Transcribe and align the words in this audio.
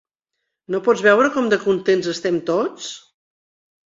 No 0.75 0.79
pots 0.85 1.03
veure 1.07 1.29
com 1.35 1.49
de 1.51 1.59
contents 1.65 2.09
estem 2.13 2.39
tots? 2.47 2.89